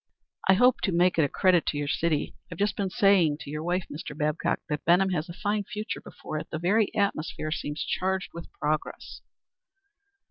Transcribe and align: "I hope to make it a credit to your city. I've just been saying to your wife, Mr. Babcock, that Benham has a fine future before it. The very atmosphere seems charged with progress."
"I 0.49 0.55
hope 0.55 0.81
to 0.81 0.91
make 0.91 1.19
it 1.19 1.23
a 1.25 1.29
credit 1.29 1.67
to 1.67 1.77
your 1.77 1.87
city. 1.87 2.33
I've 2.51 2.57
just 2.57 2.75
been 2.75 2.89
saying 2.89 3.37
to 3.41 3.51
your 3.51 3.61
wife, 3.61 3.85
Mr. 3.87 4.17
Babcock, 4.17 4.59
that 4.67 4.83
Benham 4.83 5.11
has 5.11 5.29
a 5.29 5.31
fine 5.33 5.63
future 5.65 6.01
before 6.01 6.39
it. 6.39 6.49
The 6.49 6.57
very 6.57 6.91
atmosphere 6.95 7.51
seems 7.51 7.83
charged 7.85 8.31
with 8.33 8.51
progress." 8.51 9.21